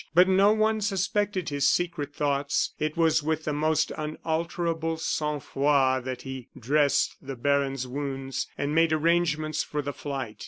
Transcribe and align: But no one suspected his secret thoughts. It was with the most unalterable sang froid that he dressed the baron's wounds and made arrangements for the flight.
But 0.15 0.27
no 0.27 0.51
one 0.51 0.81
suspected 0.81 1.49
his 1.49 1.69
secret 1.69 2.11
thoughts. 2.11 2.73
It 2.79 2.97
was 2.97 3.21
with 3.21 3.43
the 3.43 3.53
most 3.53 3.91
unalterable 3.95 4.97
sang 4.97 5.39
froid 5.41 6.05
that 6.05 6.23
he 6.23 6.47
dressed 6.59 7.17
the 7.21 7.35
baron's 7.35 7.85
wounds 7.85 8.47
and 8.57 8.73
made 8.73 8.93
arrangements 8.93 9.61
for 9.61 9.83
the 9.83 9.93
flight. 9.93 10.39